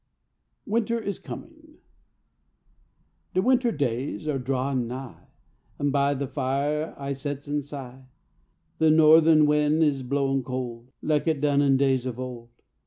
WINTER 0.65 0.97
IS 0.97 1.19
COMING 1.19 1.77
De 3.35 3.41
winter 3.43 3.71
days 3.71 4.27
are 4.27 4.39
drawin' 4.39 4.87
nigh 4.87 5.27
An' 5.77 5.91
by 5.91 6.15
the 6.15 6.25
fire 6.25 6.95
I 6.97 7.13
sets 7.13 7.47
an' 7.47 7.61
sigh; 7.61 8.05
De 8.79 8.89
nothe'n 8.89 9.45
win' 9.45 9.83
is 9.83 10.01
blowin' 10.01 10.41
cold, 10.41 10.91
Like 11.03 11.27
it 11.27 11.39
done 11.39 11.61
in 11.61 11.77
days 11.77 12.07
of 12.07 12.19
old. 12.19 12.49